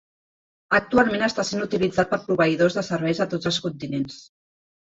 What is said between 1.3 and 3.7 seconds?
sent utilitzat per proveïdors de serveis a tots els